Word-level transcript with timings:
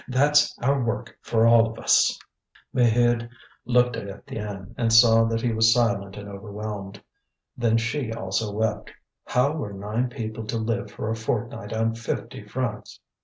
That's 0.07 0.57
our 0.63 0.81
work 0.83 1.15
for 1.21 1.45
all 1.45 1.67
of 1.67 1.77
us." 1.77 2.17
Maheude 2.73 3.29
looked 3.65 3.95
at 3.95 4.07
Étienne, 4.25 4.73
and 4.75 4.91
saw 4.91 5.25
that 5.25 5.41
he 5.41 5.53
was 5.53 5.71
silent 5.75 6.17
and 6.17 6.27
overwhelmed. 6.27 7.03
Then 7.55 7.77
she 7.77 8.11
also 8.11 8.51
wept. 8.51 8.91
How 9.25 9.51
were 9.51 9.73
nine 9.73 10.09
people 10.09 10.43
to 10.47 10.57
live 10.57 10.89
for 10.89 11.11
a 11.11 11.15
fortnight 11.15 11.71
on 11.71 11.93
fifty 11.93 12.43
francs? 12.47 12.99